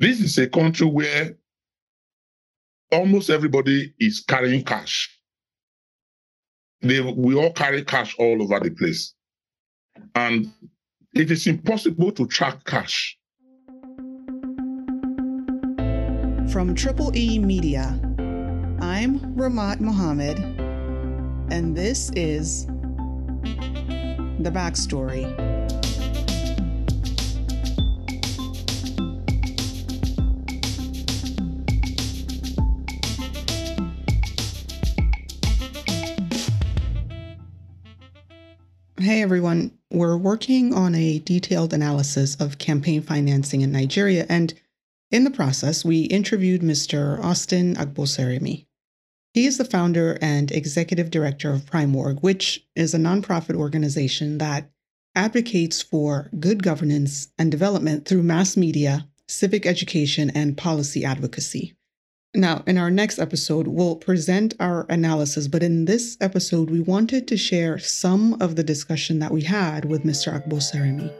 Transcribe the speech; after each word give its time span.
This 0.00 0.20
is 0.20 0.38
a 0.38 0.46
country 0.46 0.86
where 0.86 1.34
almost 2.92 3.30
everybody 3.30 3.92
is 3.98 4.20
carrying 4.20 4.62
cash. 4.62 5.18
They, 6.82 7.00
we 7.00 7.34
all 7.34 7.52
carry 7.52 7.82
cash 7.82 8.14
all 8.16 8.40
over 8.40 8.60
the 8.60 8.70
place. 8.70 9.14
And 10.14 10.52
it 11.14 11.32
is 11.32 11.48
impossible 11.48 12.12
to 12.12 12.28
track 12.28 12.64
cash. 12.64 13.18
From 16.52 16.76
Triple 16.76 17.10
E 17.16 17.40
Media, 17.40 17.98
I'm 18.80 19.18
Rahmat 19.34 19.80
Muhammad, 19.80 20.38
and 21.52 21.76
this 21.76 22.12
is 22.14 22.66
The 22.66 24.52
Backstory. 24.54 25.47
Hey 39.00 39.22
everyone, 39.22 39.78
we're 39.92 40.16
working 40.16 40.74
on 40.74 40.96
a 40.96 41.20
detailed 41.20 41.72
analysis 41.72 42.34
of 42.40 42.58
campaign 42.58 43.00
financing 43.00 43.60
in 43.60 43.70
Nigeria, 43.70 44.26
and 44.28 44.52
in 45.12 45.22
the 45.22 45.30
process, 45.30 45.84
we 45.84 46.00
interviewed 46.06 46.62
Mr. 46.62 47.22
Austin 47.22 47.76
Agbonsuremi. 47.76 48.66
He 49.34 49.46
is 49.46 49.56
the 49.56 49.64
founder 49.64 50.18
and 50.20 50.50
executive 50.50 51.12
director 51.12 51.52
of 51.52 51.64
Primorg, 51.64 52.24
which 52.24 52.66
is 52.74 52.92
a 52.92 52.98
nonprofit 52.98 53.54
organization 53.54 54.38
that 54.38 54.68
advocates 55.14 55.80
for 55.80 56.28
good 56.40 56.64
governance 56.64 57.28
and 57.38 57.52
development 57.52 58.04
through 58.04 58.24
mass 58.24 58.56
media, 58.56 59.06
civic 59.28 59.64
education, 59.64 60.28
and 60.30 60.58
policy 60.58 61.04
advocacy. 61.04 61.77
Now, 62.38 62.62
in 62.68 62.78
our 62.78 62.88
next 62.88 63.18
episode, 63.18 63.66
we'll 63.66 63.96
present 63.96 64.54
our 64.60 64.86
analysis, 64.88 65.48
but 65.48 65.64
in 65.64 65.86
this 65.86 66.16
episode, 66.20 66.70
we 66.70 66.80
wanted 66.80 67.26
to 67.26 67.36
share 67.36 67.80
some 67.80 68.40
of 68.40 68.54
the 68.54 68.62
discussion 68.62 69.18
that 69.18 69.32
we 69.32 69.42
had 69.42 69.86
with 69.86 70.04
Mr. 70.04 70.32
Agbonsuremi. 70.32 71.12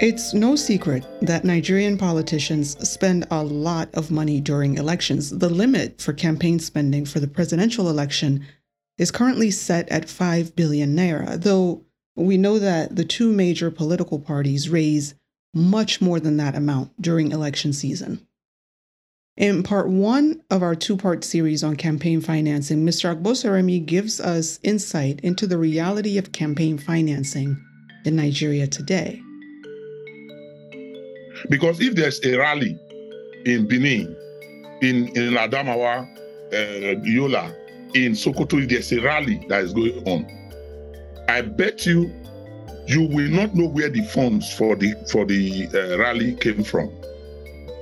It's 0.00 0.32
no 0.32 0.56
secret 0.56 1.04
that 1.20 1.44
Nigerian 1.44 1.98
politicians 1.98 2.78
spend 2.88 3.26
a 3.30 3.44
lot 3.44 3.90
of 3.92 4.10
money 4.10 4.40
during 4.40 4.78
elections. 4.78 5.36
The 5.38 5.50
limit 5.50 6.00
for 6.00 6.14
campaign 6.14 6.58
spending 6.60 7.04
for 7.04 7.20
the 7.20 7.28
presidential 7.28 7.90
election 7.90 8.46
is 8.96 9.10
currently 9.10 9.50
set 9.50 9.86
at 9.90 10.08
5 10.08 10.56
billion 10.56 10.96
naira, 10.96 11.38
though 11.38 11.84
we 12.16 12.38
know 12.38 12.58
that 12.58 12.96
the 12.96 13.04
two 13.04 13.30
major 13.30 13.70
political 13.70 14.18
parties 14.18 14.70
raise 14.70 15.14
much 15.54 16.00
more 16.00 16.20
than 16.20 16.36
that 16.38 16.54
amount 16.54 16.90
during 17.00 17.32
election 17.32 17.72
season. 17.72 18.26
In 19.36 19.62
part 19.62 19.88
one 19.88 20.42
of 20.50 20.62
our 20.62 20.74
two 20.74 20.96
part 20.96 21.24
series 21.24 21.64
on 21.64 21.76
campaign 21.76 22.20
financing, 22.20 22.84
Mr. 22.84 23.14
Agbonsuremi 23.14 23.84
gives 23.84 24.20
us 24.20 24.58
insight 24.62 25.20
into 25.20 25.46
the 25.46 25.56
reality 25.56 26.18
of 26.18 26.32
campaign 26.32 26.76
financing 26.76 27.56
in 28.04 28.16
Nigeria 28.16 28.66
today. 28.66 29.22
Because 31.48 31.80
if 31.80 31.94
there's 31.94 32.20
a 32.24 32.36
rally 32.36 32.78
in 33.46 33.66
Benin, 33.66 34.14
in, 34.82 35.08
in 35.16 35.34
Adamawa, 35.34 36.06
uh, 36.52 37.00
Yola, 37.02 37.54
in 37.94 38.12
Sokoto, 38.12 38.68
there's 38.68 38.92
a 38.92 39.00
rally 39.00 39.44
that 39.48 39.64
is 39.64 39.72
going 39.72 40.06
on. 40.06 40.26
I 41.28 41.40
bet 41.40 41.86
you 41.86 42.12
you 42.86 43.02
will 43.02 43.28
not 43.28 43.54
know 43.54 43.66
where 43.66 43.88
the 43.88 44.02
funds 44.02 44.52
for 44.52 44.74
the 44.76 44.94
for 45.10 45.24
the 45.24 45.68
uh, 45.74 45.98
rally 45.98 46.34
came 46.34 46.64
from. 46.64 46.90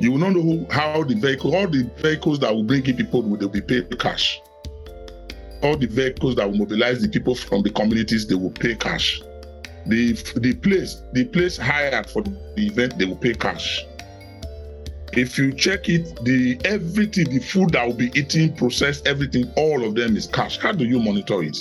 You 0.01 0.13
will 0.13 0.19
not 0.19 0.33
know 0.33 0.43
who, 0.43 0.67
how 0.71 1.05
the 1.05 1.15
vehicle, 1.15 1.55
all 1.55 1.69
the 1.69 1.91
vehicles 1.99 2.39
that 2.41 2.55
will 2.55 2.63
bring 2.63 2.87
in 2.87 2.97
people 2.97 3.23
will 3.23 3.49
be 3.49 3.61
paid 3.61 3.99
cash. 3.99 4.41
All 5.63 5.77
the 5.77 5.87
vehicles 5.87 6.37
that 6.37 6.51
will 6.51 6.57
mobilize 6.57 7.03
the 7.03 7.09
people 7.09 7.35
from 7.35 7.63
the 7.63 7.71
communities, 7.71 8.27
they 8.27 8.35
will 8.35 8.51
pay 8.51 8.75
cash. 8.75 9.21
The 9.87 10.13
the 10.37 10.55
place, 10.55 11.03
the 11.13 11.25
place 11.25 11.57
hired 11.57 12.09
for 12.09 12.23
the 12.23 12.33
event, 12.57 12.99
they 12.99 13.05
will 13.05 13.17
pay 13.17 13.35
cash. 13.35 13.85
If 15.13 15.37
you 15.37 15.53
check 15.53 15.89
it, 15.89 16.23
the 16.25 16.59
everything, 16.65 17.31
the 17.31 17.41
food 17.41 17.71
that 17.71 17.87
will 17.87 17.95
be 17.95 18.13
eating, 18.15 18.55
processed, 18.55 19.07
everything, 19.07 19.53
all 19.57 19.85
of 19.85 19.95
them 19.97 20.17
is 20.17 20.27
cash. 20.27 20.59
How 20.59 20.73
do 20.73 20.85
you 20.85 21.01
monitor 21.01 21.43
it? 21.43 21.59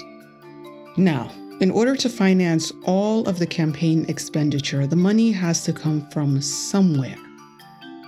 Now, 0.97 1.31
in 1.59 1.71
order 1.71 1.95
to 1.95 2.09
finance 2.09 2.71
all 2.85 3.27
of 3.27 3.37
the 3.37 3.47
campaign 3.47 4.05
expenditure, 4.07 4.87
the 4.87 4.95
money 4.95 5.31
has 5.31 5.63
to 5.65 5.73
come 5.73 6.09
from 6.09 6.41
somewhere. 6.41 7.17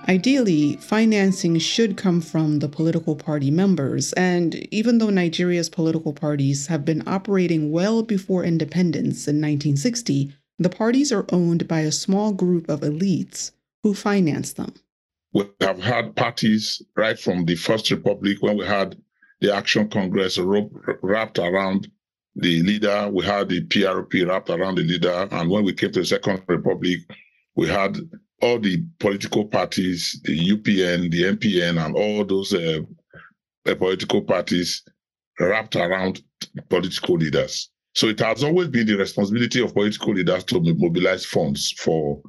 Ideally, 0.08 0.76
financing 0.76 1.58
should 1.58 1.96
come 1.96 2.20
from 2.20 2.58
the 2.58 2.68
political 2.68 3.14
party 3.14 3.50
members, 3.50 4.12
and 4.14 4.54
even 4.72 4.98
though 4.98 5.10
Nigeria's 5.10 5.68
political 5.68 6.12
parties 6.12 6.66
have 6.66 6.84
been 6.84 7.06
operating 7.06 7.70
well 7.70 8.02
before 8.02 8.42
independence 8.42 9.28
in 9.28 9.36
1960, 9.36 10.34
the 10.58 10.68
parties 10.68 11.12
are 11.12 11.26
owned 11.30 11.68
by 11.68 11.80
a 11.80 11.92
small 11.92 12.32
group 12.32 12.68
of 12.68 12.80
elites 12.80 13.52
who 13.82 13.94
finance 13.94 14.54
them. 14.54 14.74
We 15.32 15.44
have 15.60 15.80
had 15.80 16.16
parties 16.16 16.82
right 16.96 17.18
from 17.18 17.44
the 17.44 17.54
First 17.54 17.90
Republic 17.90 18.38
when 18.40 18.56
we 18.56 18.66
had 18.66 18.96
the 19.40 19.54
Action 19.54 19.88
Congress 19.88 20.38
wrapped 20.38 21.38
around 21.38 21.90
the 22.34 22.62
leader, 22.62 23.08
we 23.12 23.24
had 23.24 23.48
the 23.48 23.64
PRP 23.66 24.26
wrapped 24.26 24.50
around 24.50 24.76
the 24.76 24.82
leader. 24.82 25.28
And 25.30 25.50
when 25.50 25.64
we 25.64 25.72
came 25.72 25.92
to 25.92 26.00
the 26.00 26.06
Second 26.06 26.42
Republic, 26.48 26.98
we 27.54 27.68
had 27.68 27.98
all 28.40 28.58
the 28.58 28.82
political 28.98 29.44
parties, 29.44 30.20
the 30.24 30.38
UPN, 30.38 31.10
the 31.10 31.22
NPN, 31.24 31.84
and 31.84 31.94
all 31.94 32.24
those 32.24 32.52
uh, 32.54 32.80
uh, 33.66 33.74
political 33.74 34.22
parties 34.22 34.82
wrapped 35.38 35.76
around 35.76 36.22
political 36.68 37.16
leaders. 37.16 37.70
So 37.94 38.08
it 38.08 38.20
has 38.20 38.42
always 38.42 38.68
been 38.68 38.86
the 38.86 38.96
responsibility 38.96 39.60
of 39.60 39.74
political 39.74 40.14
leaders 40.14 40.44
to 40.44 40.60
mobilize 40.60 41.26
funds 41.26 41.72
for 41.78 42.22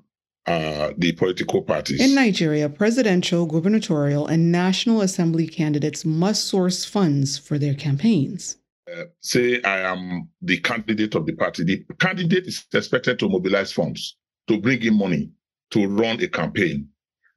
uh, 0.45 0.91
the 0.97 1.13
political 1.13 1.61
parties. 1.61 2.01
In 2.01 2.15
Nigeria, 2.15 2.67
presidential, 2.67 3.45
gubernatorial, 3.45 4.27
and 4.27 4.51
national 4.51 5.01
assembly 5.01 5.47
candidates 5.47 6.03
must 6.03 6.45
source 6.45 6.83
funds 6.83 7.37
for 7.37 7.57
their 7.57 7.73
campaigns. 7.73 8.57
Uh, 8.93 9.05
say 9.21 9.61
I 9.63 9.79
am 9.79 10.27
the 10.41 10.59
candidate 10.59 11.15
of 11.15 11.25
the 11.25 11.33
party, 11.33 11.63
the 11.63 11.85
candidate 11.99 12.45
is 12.45 12.65
expected 12.73 13.17
to 13.19 13.29
mobilize 13.29 13.71
funds 13.71 14.17
to 14.47 14.59
bring 14.59 14.83
in 14.83 14.97
money 14.97 15.31
to 15.71 15.87
run 15.87 16.21
a 16.21 16.27
campaign. 16.27 16.87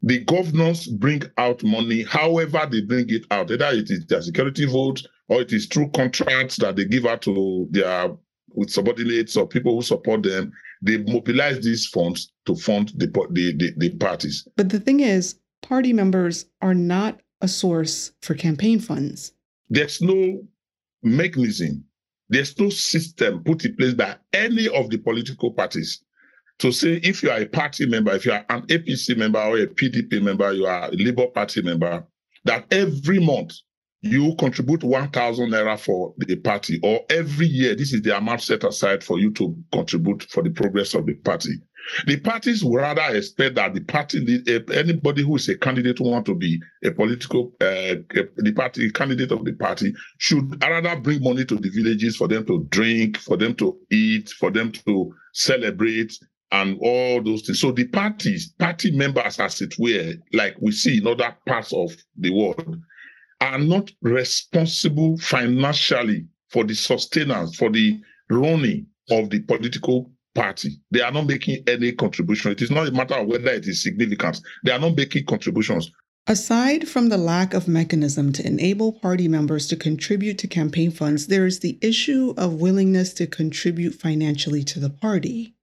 The 0.02 0.20
governors 0.24 0.86
bring 0.86 1.22
out 1.38 1.62
money 1.62 2.02
however 2.02 2.68
they 2.70 2.82
bring 2.82 3.06
it 3.08 3.24
out, 3.30 3.50
either 3.50 3.70
it 3.72 3.90
is 3.90 4.04
their 4.06 4.20
security 4.22 4.66
vote 4.66 5.02
or 5.28 5.40
it 5.40 5.52
is 5.52 5.66
through 5.66 5.90
contracts 5.90 6.56
that 6.56 6.76
they 6.76 6.84
give 6.84 7.06
out 7.06 7.22
to 7.22 7.66
their 7.70 8.10
subordinates 8.66 9.36
or 9.36 9.46
people 9.46 9.76
who 9.76 9.82
support 9.82 10.22
them. 10.22 10.52
They 10.82 10.98
mobilize 10.98 11.64
these 11.64 11.86
funds 11.86 12.32
to 12.44 12.54
fund 12.54 12.92
the, 12.96 13.06
the, 13.06 13.56
the, 13.56 13.72
the 13.78 13.96
parties. 13.96 14.46
But 14.56 14.68
the 14.68 14.80
thing 14.80 15.00
is, 15.00 15.38
party 15.62 15.92
members 15.92 16.46
are 16.60 16.74
not 16.74 17.20
a 17.40 17.48
source 17.48 18.12
for 18.20 18.34
campaign 18.34 18.78
funds. 18.78 19.32
There's 19.70 20.00
no 20.02 20.42
mechanism, 21.06 21.84
there's 22.28 22.58
no 22.58 22.68
system 22.68 23.42
put 23.44 23.64
in 23.64 23.76
place 23.76 23.94
by 23.94 24.16
any 24.32 24.68
of 24.68 24.90
the 24.90 24.98
political 24.98 25.52
parties 25.52 26.02
to 26.58 26.72
say 26.72 26.94
if 27.02 27.22
you 27.22 27.30
are 27.30 27.38
a 27.38 27.46
party 27.46 27.86
member, 27.86 28.12
if 28.14 28.24
you 28.24 28.32
are 28.32 28.44
an 28.48 28.62
APC 28.62 29.16
member 29.16 29.38
or 29.38 29.58
a 29.58 29.66
PDP 29.66 30.22
member, 30.22 30.52
you 30.52 30.66
are 30.66 30.88
a 30.88 30.92
Labour 30.92 31.26
Party 31.28 31.62
member, 31.62 32.04
that 32.44 32.66
every 32.70 33.18
month 33.18 33.52
you 34.00 34.34
contribute 34.38 34.82
1,000 34.84 35.50
naira 35.50 35.78
for 35.78 36.14
the 36.18 36.36
party, 36.36 36.78
or 36.82 37.04
every 37.10 37.46
year, 37.46 37.74
this 37.74 37.92
is 37.92 38.02
the 38.02 38.16
amount 38.16 38.40
set 38.40 38.64
aside 38.64 39.02
for 39.02 39.18
you 39.18 39.32
to 39.32 39.56
contribute 39.72 40.22
for 40.24 40.42
the 40.42 40.50
progress 40.50 40.94
of 40.94 41.06
the 41.06 41.14
party. 41.14 41.54
The 42.06 42.18
parties 42.20 42.64
would 42.64 42.78
rather 42.78 43.16
expect 43.16 43.54
that 43.56 43.74
the 43.74 43.80
party, 43.80 44.42
anybody 44.72 45.22
who 45.22 45.36
is 45.36 45.48
a 45.48 45.56
candidate 45.56 45.98
who 45.98 46.10
want 46.10 46.26
to 46.26 46.34
be 46.34 46.60
a 46.84 46.90
political, 46.90 47.52
uh, 47.60 47.96
the 48.36 48.52
party 48.54 48.90
candidate 48.90 49.32
of 49.32 49.44
the 49.44 49.52
party 49.52 49.94
should 50.18 50.62
rather 50.62 50.96
bring 51.00 51.22
money 51.22 51.44
to 51.44 51.56
the 51.56 51.68
villages 51.70 52.16
for 52.16 52.28
them 52.28 52.44
to 52.46 52.64
drink, 52.70 53.18
for 53.18 53.36
them 53.36 53.54
to 53.56 53.78
eat, 53.90 54.30
for 54.30 54.50
them 54.50 54.72
to 54.72 55.12
celebrate, 55.32 56.12
and 56.52 56.78
all 56.80 57.22
those 57.22 57.42
things. 57.42 57.60
So 57.60 57.72
the 57.72 57.86
parties, 57.86 58.52
party 58.58 58.90
members, 58.90 59.38
as 59.40 59.60
it 59.60 59.74
were, 59.78 60.14
like 60.32 60.56
we 60.60 60.72
see 60.72 60.98
in 60.98 61.06
other 61.06 61.36
parts 61.46 61.72
of 61.72 61.94
the 62.16 62.30
world, 62.30 62.76
are 63.40 63.58
not 63.58 63.90
responsible 64.02 65.18
financially 65.18 66.26
for 66.48 66.64
the 66.64 66.74
sustenance, 66.74 67.56
for 67.56 67.70
the 67.70 68.00
running 68.30 68.86
of 69.10 69.30
the 69.30 69.40
political 69.40 70.10
party. 70.36 70.78
They 70.90 71.00
are 71.00 71.10
not 71.10 71.26
making 71.26 71.64
any 71.66 71.92
contribution. 71.92 72.52
It 72.52 72.62
is 72.62 72.70
not 72.70 72.86
a 72.86 72.92
matter 72.92 73.14
of 73.14 73.26
whether 73.26 73.50
it 73.50 73.66
is 73.66 73.82
significant. 73.82 74.40
They 74.64 74.70
are 74.70 74.78
not 74.78 74.96
making 74.96 75.24
contributions. 75.24 75.90
Aside 76.28 76.88
from 76.88 77.08
the 77.08 77.16
lack 77.16 77.54
of 77.54 77.68
mechanism 77.68 78.32
to 78.32 78.46
enable 78.46 78.92
party 78.92 79.28
members 79.28 79.66
to 79.68 79.76
contribute 79.76 80.38
to 80.38 80.48
campaign 80.48 80.90
funds, 80.90 81.28
there 81.28 81.46
is 81.46 81.60
the 81.60 81.78
issue 81.80 82.34
of 82.36 82.54
willingness 82.54 83.14
to 83.14 83.26
contribute 83.26 83.94
financially 83.94 84.64
to 84.64 84.80
the 84.80 84.90
party. 84.90 85.54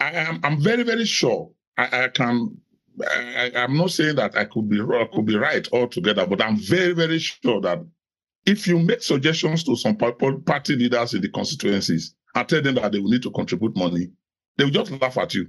I 0.00 0.10
am 0.12 0.40
I'm 0.42 0.60
very, 0.60 0.82
very 0.82 1.04
sure 1.04 1.50
I, 1.78 2.04
I 2.04 2.08
can 2.08 2.58
I, 3.00 3.50
am 3.54 3.76
not 3.76 3.90
saying 3.90 4.16
that 4.16 4.36
I 4.36 4.46
could 4.46 4.70
be 4.70 4.80
wrong, 4.80 5.08
could 5.12 5.26
be 5.26 5.36
right 5.36 5.68
altogether, 5.72 6.26
but 6.26 6.40
I'm 6.42 6.56
very, 6.56 6.94
very 6.94 7.18
sure 7.18 7.60
that 7.60 7.84
if 8.46 8.66
you 8.66 8.78
make 8.78 9.02
suggestions 9.02 9.64
to 9.64 9.76
some 9.76 9.96
party 9.96 10.76
leaders 10.76 11.12
in 11.12 11.20
the 11.20 11.28
constituencies 11.28 12.14
and 12.36 12.48
tell 12.48 12.60
them 12.62 12.74
that 12.74 12.92
they 12.92 12.98
will 12.98 13.08
need 13.08 13.22
to 13.22 13.30
contribute 13.30 13.76
money, 13.76 14.08
they 14.56 14.64
will 14.64 14.70
just 14.70 14.90
laugh 14.92 15.16
at 15.18 15.34
you. 15.34 15.48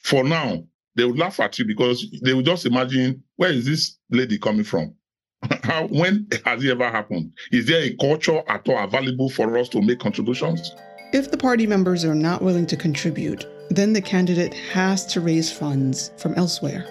For 0.00 0.22
now, 0.22 0.62
they 0.94 1.04
will 1.04 1.16
laugh 1.16 1.40
at 1.40 1.58
you 1.58 1.64
because 1.64 2.06
they 2.22 2.34
will 2.34 2.42
just 2.42 2.66
imagine 2.66 3.22
where 3.36 3.50
is 3.50 3.64
this 3.64 3.98
lady 4.10 4.38
coming 4.38 4.64
from? 4.64 4.94
How 5.64 5.86
when 5.88 6.28
has 6.44 6.62
it 6.62 6.70
ever 6.70 6.90
happened? 6.90 7.32
Is 7.50 7.66
there 7.66 7.82
a 7.82 7.96
culture 7.96 8.42
at 8.46 8.68
all 8.68 8.78
available 8.78 9.30
for 9.30 9.56
us 9.58 9.68
to 9.70 9.80
make 9.80 9.98
contributions? 9.98 10.70
If 11.12 11.30
the 11.30 11.36
party 11.38 11.66
members 11.66 12.04
are 12.04 12.14
not 12.14 12.42
willing 12.42 12.66
to 12.66 12.76
contribute, 12.76 13.46
then 13.70 13.92
the 13.92 14.02
candidate 14.02 14.54
has 14.54 15.06
to 15.06 15.20
raise 15.20 15.50
funds 15.50 16.12
from 16.18 16.34
elsewhere. 16.34 16.84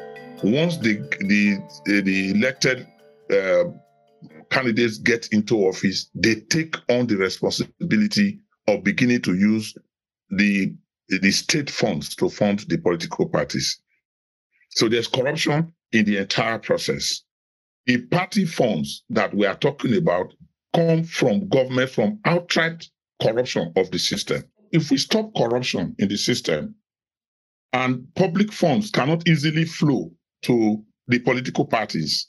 Once 0.43 0.77
the 0.77 0.97
the 1.27 1.57
the 2.01 2.31
elected 2.31 2.87
uh, 3.31 3.65
candidates 4.49 4.97
get 4.97 5.27
into 5.31 5.67
office, 5.67 6.09
they 6.15 6.35
take 6.35 6.75
on 6.89 7.07
the 7.07 7.15
responsibility 7.15 8.39
of 8.67 8.83
beginning 8.83 9.21
to 9.21 9.35
use 9.35 9.75
the 10.29 10.73
the 11.07 11.31
state 11.31 11.69
funds 11.69 12.15
to 12.15 12.29
fund 12.29 12.59
the 12.67 12.77
political 12.77 13.29
parties. 13.29 13.79
So 14.71 14.89
there's 14.89 15.07
corruption 15.07 15.71
in 15.91 16.05
the 16.05 16.17
entire 16.17 16.57
process. 16.57 17.21
The 17.85 18.01
party 18.07 18.45
funds 18.45 19.03
that 19.09 19.33
we 19.33 19.45
are 19.45 19.55
talking 19.55 19.95
about 19.95 20.33
come 20.73 21.03
from 21.03 21.47
government, 21.47 21.91
from 21.91 22.19
outright 22.25 22.89
corruption 23.21 23.71
of 23.75 23.91
the 23.91 23.99
system. 23.99 24.43
If 24.71 24.89
we 24.89 24.97
stop 24.97 25.33
corruption 25.35 25.95
in 25.99 26.09
the 26.09 26.17
system 26.17 26.75
and 27.71 28.07
public 28.15 28.51
funds 28.51 28.89
cannot 28.89 29.27
easily 29.27 29.65
flow 29.65 30.11
to 30.43 30.83
the 31.07 31.19
political 31.19 31.65
parties, 31.65 32.27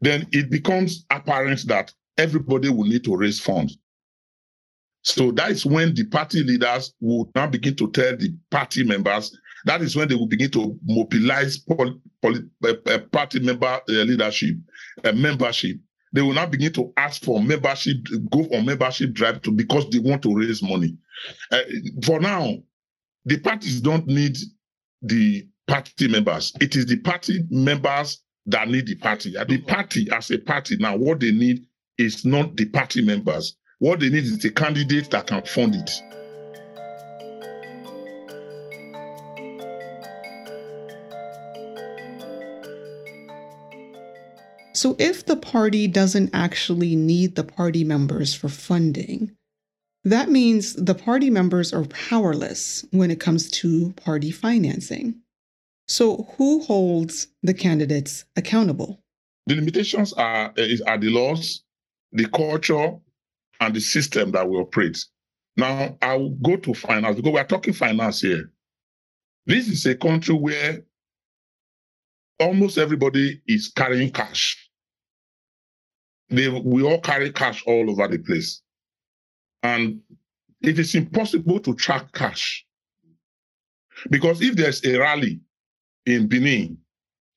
then 0.00 0.26
it 0.32 0.50
becomes 0.50 1.04
apparent 1.10 1.66
that 1.66 1.92
everybody 2.18 2.70
will 2.70 2.84
need 2.84 3.04
to 3.04 3.16
raise 3.16 3.40
funds. 3.40 3.78
So 5.06 5.30
that 5.32 5.52
is 5.52 5.64
when 5.64 5.94
the 5.94 6.04
party 6.04 6.42
leaders 6.42 6.92
will 7.00 7.30
now 7.36 7.46
begin 7.46 7.76
to 7.76 7.88
tell 7.92 8.16
the 8.16 8.34
party 8.50 8.82
members. 8.82 9.38
That 9.64 9.80
is 9.80 9.94
when 9.94 10.08
they 10.08 10.16
will 10.16 10.26
begin 10.26 10.50
to 10.50 10.76
mobilize 10.84 11.58
pol, 11.58 12.00
pol, 12.20 12.34
uh, 12.64 12.74
uh, 12.86 12.98
party 13.12 13.38
member 13.38 13.66
uh, 13.66 13.80
leadership, 13.86 14.56
uh, 15.04 15.12
membership. 15.12 15.76
They 16.12 16.22
will 16.22 16.32
now 16.32 16.46
begin 16.46 16.72
to 16.72 16.92
ask 16.96 17.22
for 17.22 17.40
membership, 17.40 17.98
go 18.32 18.48
on 18.52 18.66
membership 18.66 19.12
drive 19.12 19.42
to 19.42 19.52
because 19.52 19.88
they 19.90 20.00
want 20.00 20.22
to 20.22 20.34
raise 20.34 20.60
money. 20.60 20.96
For 22.04 22.18
now, 22.18 22.54
the 23.24 23.38
parties 23.38 23.80
don't 23.80 24.08
need 24.08 24.36
the 25.02 25.46
party 25.68 26.08
members. 26.08 26.52
It 26.60 26.74
is 26.74 26.86
the 26.86 26.98
party 26.98 27.44
members 27.48 28.24
that 28.46 28.68
need 28.68 28.88
the 28.88 28.96
party. 28.96 29.34
The 29.48 29.58
party, 29.58 30.08
as 30.10 30.32
a 30.32 30.38
party, 30.38 30.78
now 30.78 30.96
what 30.96 31.20
they 31.20 31.30
need 31.30 31.64
is 31.96 32.24
not 32.24 32.56
the 32.56 32.64
party 32.64 33.02
members 33.02 33.56
what 33.78 34.00
they 34.00 34.08
need 34.08 34.24
is 34.24 34.44
a 34.44 34.50
candidate 34.50 35.10
that 35.10 35.26
can 35.26 35.42
fund 35.42 35.74
it. 35.74 35.90
So, 44.74 44.94
if 44.98 45.24
the 45.24 45.36
party 45.36 45.88
doesn't 45.88 46.30
actually 46.34 46.96
need 46.96 47.34
the 47.34 47.44
party 47.44 47.82
members 47.82 48.34
for 48.34 48.50
funding, 48.50 49.34
that 50.04 50.28
means 50.28 50.74
the 50.74 50.94
party 50.94 51.30
members 51.30 51.72
are 51.72 51.84
powerless 51.86 52.84
when 52.90 53.10
it 53.10 53.18
comes 53.18 53.50
to 53.52 53.92
party 53.94 54.30
financing. 54.30 55.16
So, 55.88 56.28
who 56.36 56.60
holds 56.62 57.28
the 57.42 57.54
candidates 57.54 58.26
accountable? 58.36 59.00
The 59.46 59.54
limitations 59.54 60.12
are, 60.12 60.52
eh, 60.58 60.76
are 60.86 60.98
the 60.98 61.08
laws, 61.08 61.62
the 62.12 62.28
culture, 62.28 62.98
and 63.60 63.74
the 63.74 63.80
system 63.80 64.32
that 64.32 64.48
we 64.48 64.56
operate. 64.56 65.04
Now, 65.56 65.96
I 66.02 66.16
will 66.16 66.30
go 66.30 66.56
to 66.56 66.74
finance 66.74 67.16
because 67.16 67.32
we're 67.32 67.44
talking 67.44 67.72
finance 67.72 68.20
here. 68.20 68.50
This 69.46 69.68
is 69.68 69.86
a 69.86 69.94
country 69.94 70.34
where 70.34 70.82
almost 72.38 72.78
everybody 72.78 73.40
is 73.46 73.72
carrying 73.74 74.10
cash. 74.10 74.70
They, 76.28 76.48
we 76.48 76.82
all 76.82 77.00
carry 77.00 77.30
cash 77.32 77.62
all 77.66 77.88
over 77.88 78.08
the 78.08 78.18
place. 78.18 78.62
And 79.62 80.00
it 80.60 80.78
is 80.78 80.94
impossible 80.94 81.60
to 81.60 81.74
track 81.74 82.12
cash. 82.12 82.66
Because 84.10 84.42
if 84.42 84.56
there's 84.56 84.84
a 84.84 84.98
rally 84.98 85.40
in 86.04 86.26
Benin, 86.28 86.76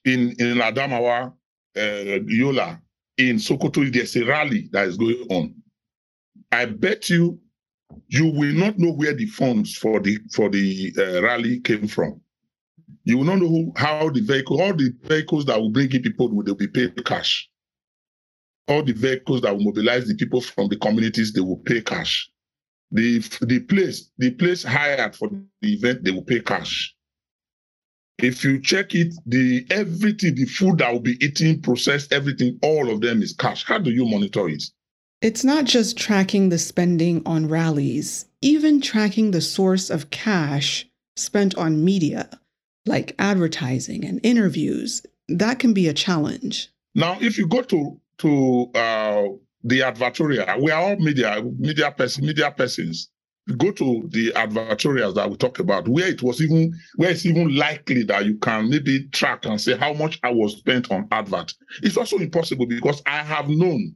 in, 0.06 0.32
in 0.40 0.58
Adamawa, 0.58 1.34
uh, 1.78 2.20
Yola, 2.28 2.82
in 3.18 3.38
Sokoto, 3.38 3.92
there's 3.92 4.16
a 4.16 4.26
rally 4.26 4.70
that 4.72 4.88
is 4.88 4.98
going 4.98 5.26
on. 5.30 5.56
I 6.52 6.66
bet 6.66 7.10
you 7.10 7.40
you 8.08 8.28
will 8.28 8.54
not 8.54 8.78
know 8.78 8.92
where 8.92 9.14
the 9.14 9.26
funds 9.26 9.76
for 9.76 10.00
the 10.00 10.18
for 10.32 10.50
the 10.50 10.94
uh, 10.98 11.22
rally 11.22 11.60
came 11.60 11.88
from. 11.88 12.22
You 13.04 13.18
will 13.18 13.26
not 13.26 13.40
know 13.40 13.48
who, 13.48 13.74
how 13.76 14.10
the 14.10 14.22
vehicle, 14.22 14.62
all 14.62 14.74
the 14.74 14.94
vehicles 15.04 15.46
that 15.46 15.60
will 15.60 15.72
bring 15.72 15.92
in 15.92 16.02
people 16.02 16.30
will 16.30 16.56
be 16.56 16.68
paid 16.68 17.04
cash. 17.06 17.50
All 18.68 18.84
the 18.84 18.94
vehicles 18.94 19.42
that 19.42 19.56
will 19.56 19.64
mobilize 19.64 20.08
the 20.08 20.16
people 20.16 20.42
from 20.42 20.68
the 20.68 20.78
communities, 20.78 21.34
they 21.34 21.42
will 21.42 21.58
pay 21.58 21.82
cash. 21.82 22.30
The 22.92 23.20
the 23.42 23.60
place, 23.62 24.12
the 24.18 24.32
place 24.32 24.64
hired 24.64 25.16
for 25.16 25.30
the 25.30 25.74
event, 25.74 26.04
they 26.04 26.12
will 26.12 26.24
pay 26.24 26.40
cash. 26.40 26.96
If 28.20 28.44
you 28.44 28.62
check 28.62 28.96
it, 28.96 29.14
the 29.26 29.66
everything, 29.72 30.36
the 30.36 30.46
food 30.46 30.80
that 30.80 30.92
will 30.92 31.00
be 31.00 31.18
eating, 31.24 31.62
processed, 31.62 32.12
everything, 32.12 32.60
all 32.62 32.92
of 32.92 33.02
them 33.02 33.22
is 33.22 33.34
cash. 33.34 33.64
How 33.64 33.78
do 33.78 33.92
you 33.92 34.06
monitor 34.06 34.50
it? 34.50 34.64
It's 35.22 35.44
not 35.44 35.66
just 35.66 35.98
tracking 35.98 36.48
the 36.48 36.58
spending 36.58 37.22
on 37.26 37.50
rallies, 37.50 38.26
even 38.42 38.80
tracking 38.80 39.32
the 39.32 39.42
source 39.42 39.90
of 39.90 40.10
cash 40.12 40.88
spent 41.18 41.56
on 41.56 41.84
media, 41.84 42.30
like 42.86 43.16
advertising 43.20 44.06
and 44.06 44.22
interviews, 44.24 45.06
that 45.28 45.60
can 45.60 45.74
be 45.74 45.90
a 45.90 45.94
challenge. 45.94 46.70
Now, 46.96 47.18
if 47.20 47.38
you 47.38 47.48
go 47.48 47.62
to 47.64 48.00
to 48.20 48.72
uh, 48.76 49.24
the 49.64 49.82
advertorial, 49.82 50.62
we 50.62 50.72
are 50.72 50.82
all 50.82 50.96
media 50.96 51.44
media 51.58 51.92
person, 51.92 52.26
media 52.26 52.52
persons. 52.52 53.10
Go 53.58 53.72
to 53.72 54.08
the 54.12 54.32
advertorials 54.34 55.16
that 55.16 55.30
we 55.30 55.36
talk 55.36 55.60
about, 55.60 55.88
where 55.90 56.08
it 56.08 56.24
was 56.24 56.42
even 56.42 56.72
where 56.96 57.10
it's 57.10 57.26
even 57.26 57.54
likely 57.56 58.04
that 58.04 58.26
you 58.26 58.38
can 58.38 58.70
maybe 58.70 59.10
track 59.10 59.46
and 59.46 59.60
say 59.60 59.76
how 59.76 59.92
much 59.92 60.18
I 60.24 60.32
was 60.32 60.56
spent 60.56 60.90
on 60.92 61.10
advert. 61.12 61.54
It's 61.84 61.98
also 61.98 62.18
impossible 62.20 62.68
because 62.68 63.02
I 63.06 63.18
have 63.18 63.50
known 63.50 63.96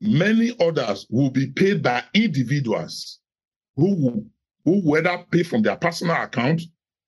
Many 0.00 0.54
others 0.60 1.06
will 1.10 1.30
be 1.30 1.48
paid 1.48 1.82
by 1.82 2.04
individuals 2.14 3.18
who 3.76 3.94
will, 3.96 4.24
who 4.64 4.80
whether 4.88 5.24
pay 5.30 5.42
from 5.42 5.62
their 5.62 5.76
personal 5.76 6.22
account 6.22 6.62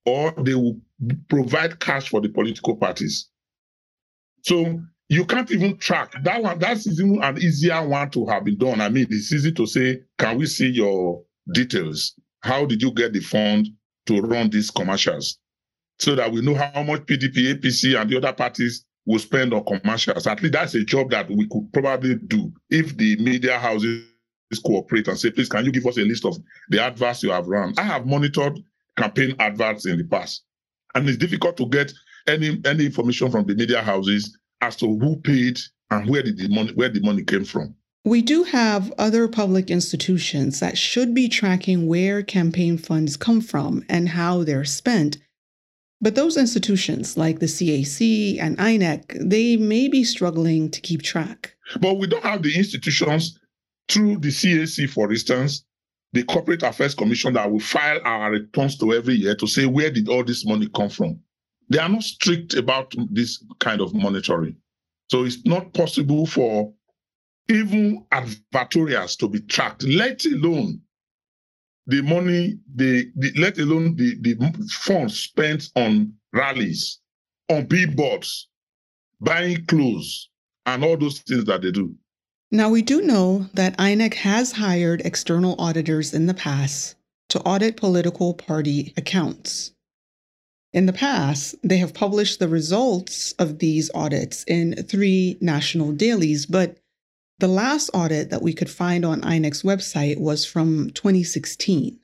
or 0.04 0.32
they 0.38 0.54
will 0.54 0.80
provide 1.28 1.78
cash 1.80 2.08
for 2.08 2.20
the 2.20 2.28
political 2.28 2.76
parties. 2.76 3.28
So 4.42 4.80
you 5.08 5.24
can't 5.24 5.50
even 5.50 5.76
track 5.76 6.14
that 6.22 6.42
one. 6.42 6.58
That's 6.58 6.86
even 6.86 7.22
an 7.22 7.38
easier 7.38 7.86
one 7.86 8.10
to 8.10 8.26
have 8.26 8.44
been 8.44 8.58
done. 8.58 8.80
I 8.80 8.88
mean, 8.88 9.06
it's 9.10 9.32
easy 9.32 9.52
to 9.52 9.66
say, 9.66 10.02
can 10.18 10.38
we 10.38 10.46
see 10.46 10.68
your 10.68 11.22
details? 11.52 12.14
How 12.42 12.64
did 12.64 12.80
you 12.80 12.92
get 12.92 13.12
the 13.12 13.20
fund 13.20 13.68
to 14.06 14.20
run 14.20 14.50
these 14.50 14.70
commercials? 14.70 15.38
So 15.98 16.14
that 16.14 16.32
we 16.32 16.40
know 16.40 16.54
how 16.54 16.82
much 16.82 17.02
PDP, 17.02 17.54
APC, 17.54 18.00
and 18.00 18.08
the 18.08 18.16
other 18.16 18.32
parties 18.32 18.86
will 19.06 19.18
spend 19.18 19.52
on 19.52 19.64
commercials. 19.64 20.26
At 20.26 20.42
least 20.42 20.52
that's 20.52 20.74
a 20.74 20.84
job 20.84 21.10
that 21.10 21.30
we 21.30 21.48
could 21.48 21.72
probably 21.72 22.16
do 22.16 22.52
if 22.68 22.96
the 22.96 23.16
media 23.16 23.58
houses 23.58 24.04
cooperate 24.64 25.08
and 25.08 25.18
say, 25.18 25.30
please, 25.30 25.48
can 25.48 25.64
you 25.64 25.72
give 25.72 25.86
us 25.86 25.96
a 25.96 26.02
list 26.02 26.24
of 26.24 26.36
the 26.68 26.82
adverts 26.82 27.22
you 27.22 27.30
have 27.30 27.46
run? 27.46 27.74
I 27.78 27.82
have 27.82 28.06
monitored 28.06 28.58
campaign 28.96 29.34
adverts 29.38 29.86
in 29.86 29.98
the 29.98 30.04
past, 30.04 30.44
and 30.94 31.08
it's 31.08 31.18
difficult 31.18 31.56
to 31.58 31.66
get 31.66 31.92
any 32.26 32.60
any 32.64 32.86
information 32.86 33.30
from 33.30 33.46
the 33.46 33.54
media 33.54 33.80
houses 33.80 34.36
as 34.60 34.76
to 34.76 34.86
who 34.98 35.16
paid 35.16 35.58
and 35.90 36.08
where 36.08 36.22
did 36.22 36.38
the 36.38 36.48
money 36.48 36.72
where 36.74 36.88
the 36.88 37.00
money 37.00 37.22
came 37.22 37.44
from. 37.44 37.74
We 38.04 38.22
do 38.22 38.44
have 38.44 38.92
other 38.96 39.28
public 39.28 39.70
institutions 39.70 40.60
that 40.60 40.78
should 40.78 41.14
be 41.14 41.28
tracking 41.28 41.86
where 41.86 42.22
campaign 42.22 42.78
funds 42.78 43.16
come 43.16 43.42
from 43.42 43.84
and 43.90 44.08
how 44.08 44.42
they're 44.42 44.64
spent 44.64 45.18
but 46.00 46.14
those 46.14 46.36
institutions 46.36 47.16
like 47.16 47.40
the 47.40 47.46
CAC 47.46 48.38
and 48.40 48.56
INEC, 48.58 49.28
they 49.28 49.56
may 49.56 49.88
be 49.88 50.02
struggling 50.04 50.70
to 50.70 50.80
keep 50.80 51.02
track. 51.02 51.54
But 51.80 51.98
we 51.98 52.06
don't 52.06 52.24
have 52.24 52.42
the 52.42 52.56
institutions 52.56 53.38
through 53.88 54.18
the 54.18 54.28
CAC, 54.28 54.88
for 54.88 55.10
instance, 55.12 55.64
the 56.12 56.22
Corporate 56.24 56.62
Affairs 56.62 56.94
Commission 56.94 57.34
that 57.34 57.50
will 57.50 57.60
file 57.60 58.00
our 58.04 58.30
returns 58.30 58.78
to 58.78 58.92
every 58.94 59.14
year 59.14 59.34
to 59.36 59.46
say 59.46 59.66
where 59.66 59.90
did 59.90 60.08
all 60.08 60.24
this 60.24 60.44
money 60.44 60.68
come 60.74 60.88
from. 60.88 61.20
They 61.68 61.78
are 61.78 61.88
not 61.88 62.02
strict 62.02 62.54
about 62.54 62.94
this 63.10 63.44
kind 63.60 63.80
of 63.80 63.94
monitoring. 63.94 64.56
So 65.08 65.24
it's 65.24 65.44
not 65.44 65.72
possible 65.74 66.26
for 66.26 66.72
even 67.48 68.04
advertorials 68.12 69.18
to 69.18 69.28
be 69.28 69.40
tracked, 69.40 69.84
let 69.84 70.24
alone 70.24 70.80
the 71.90 72.02
money, 72.02 72.58
the, 72.74 73.10
the 73.16 73.32
let 73.36 73.58
alone 73.58 73.96
the, 73.96 74.16
the 74.20 74.68
funds 74.70 75.18
spent 75.18 75.70
on 75.74 76.12
rallies, 76.32 77.00
on 77.48 77.66
billboards, 77.66 78.48
buying 79.20 79.64
clothes, 79.66 80.30
and 80.66 80.84
all 80.84 80.96
those 80.96 81.18
things 81.20 81.44
that 81.46 81.62
they 81.62 81.72
do. 81.72 81.94
Now, 82.52 82.68
we 82.70 82.82
do 82.82 83.02
know 83.02 83.48
that 83.54 83.76
INEC 83.78 84.14
has 84.14 84.52
hired 84.52 85.02
external 85.04 85.54
auditors 85.58 86.14
in 86.14 86.26
the 86.26 86.34
past 86.34 86.96
to 87.28 87.40
audit 87.40 87.76
political 87.76 88.34
party 88.34 88.92
accounts. 88.96 89.72
In 90.72 90.86
the 90.86 90.92
past, 90.92 91.56
they 91.62 91.78
have 91.78 91.94
published 91.94 92.38
the 92.38 92.48
results 92.48 93.32
of 93.38 93.58
these 93.58 93.90
audits 93.94 94.44
in 94.44 94.74
three 94.84 95.38
national 95.40 95.92
dailies, 95.92 96.46
but 96.46 96.78
the 97.40 97.48
last 97.48 97.90
audit 97.94 98.30
that 98.30 98.42
we 98.42 98.52
could 98.52 98.70
find 98.70 99.04
on 99.04 99.22
INEC's 99.22 99.62
website 99.62 100.18
was 100.20 100.44
from 100.44 100.90
2016. 100.90 101.98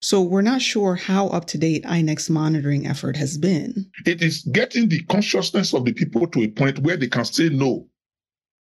So 0.00 0.22
we're 0.22 0.42
not 0.42 0.62
sure 0.62 0.94
how 0.94 1.26
up 1.28 1.46
to 1.46 1.58
date 1.58 1.84
INEC's 1.84 2.30
monitoring 2.30 2.86
effort 2.86 3.16
has 3.16 3.36
been. 3.36 3.90
It 4.06 4.22
is 4.22 4.42
getting 4.52 4.88
the 4.88 5.02
consciousness 5.04 5.74
of 5.74 5.84
the 5.84 5.92
people 5.92 6.28
to 6.28 6.42
a 6.42 6.48
point 6.48 6.78
where 6.78 6.96
they 6.96 7.08
can 7.08 7.24
say 7.24 7.48
no, 7.48 7.88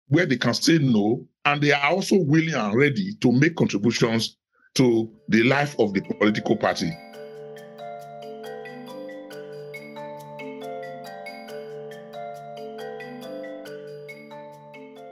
where 0.08 0.26
they 0.26 0.38
can 0.38 0.56
say 0.56 0.80
no, 0.80 1.28
and 1.46 1.62
they 1.62 1.72
are 1.72 1.92
also 1.92 2.18
willing 2.18 2.56
and 2.56 2.76
ready 2.76 3.14
to 3.22 3.32
make 3.32 3.56
contributions 3.56 4.38
to 4.76 5.12
the 5.30 5.44
life 5.44 5.76
of 5.80 5.94
the 5.94 6.02
political 6.02 6.58
party. 6.58 6.92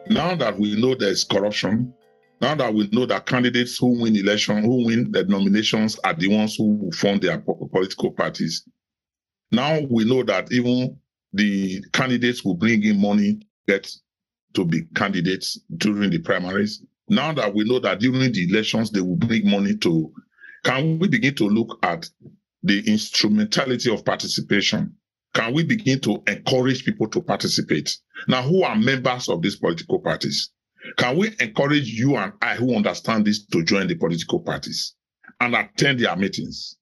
Now 0.09 0.33
that 0.35 0.57
we 0.57 0.75
know 0.75 0.95
there's 0.95 1.23
corruption, 1.23 1.93
now 2.41 2.55
that 2.55 2.73
we 2.73 2.87
know 2.87 3.05
that 3.05 3.27
candidates 3.27 3.77
who 3.77 4.01
win 4.01 4.15
election, 4.15 4.63
who 4.63 4.85
win 4.85 5.11
the 5.11 5.23
nominations 5.25 5.99
are 6.03 6.15
the 6.15 6.27
ones 6.27 6.55
who 6.55 6.89
fund 6.93 7.21
their 7.21 7.37
political 7.37 8.11
parties. 8.11 8.67
Now 9.51 9.81
we 9.87 10.05
know 10.05 10.23
that 10.23 10.51
even 10.51 10.97
the 11.33 11.83
candidates 11.93 12.39
who 12.39 12.55
bring 12.55 12.83
in 12.83 12.99
money 12.99 13.39
get 13.67 13.91
to 14.55 14.65
be 14.65 14.81
candidates 14.95 15.59
during 15.77 16.09
the 16.09 16.17
primaries. 16.17 16.83
Now 17.07 17.31
that 17.33 17.53
we 17.53 17.63
know 17.65 17.77
that 17.79 17.99
during 17.99 18.31
the 18.31 18.49
elections 18.49 18.89
they 18.89 19.01
will 19.01 19.15
bring 19.15 19.47
money 19.47 19.75
to, 19.77 20.11
can 20.63 20.97
we 20.97 21.07
begin 21.07 21.35
to 21.35 21.47
look 21.47 21.77
at 21.83 22.09
the 22.63 22.79
instrumentality 22.87 23.93
of 23.93 24.03
participation? 24.05 24.95
can 25.33 25.53
we 25.53 25.63
begin 25.63 25.99
to 26.01 26.21
encourage 26.27 26.85
people 26.85 27.07
to 27.07 27.21
participate? 27.21 27.97
Now, 28.27 28.41
who 28.41 28.63
are 28.63 28.75
members 28.75 29.29
of 29.29 29.41
these 29.41 29.55
political 29.55 29.99
parties? 29.99 30.51
Can 30.97 31.17
we 31.17 31.35
encourage 31.39 31.87
you 31.89 32.15
and 32.15 32.33
I 32.41 32.55
who 32.55 32.75
understand 32.75 33.25
this 33.25 33.45
to 33.47 33.63
join 33.63 33.87
the 33.87 33.95
political 33.95 34.39
parties 34.39 34.95
and 35.39 35.55
attend 35.55 35.99
their 35.99 36.15
meetings 36.15 36.77